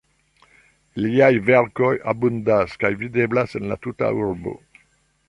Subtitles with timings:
[1.01, 4.57] Iliaj verkoj abundas kaj videblas en la tuta urbo.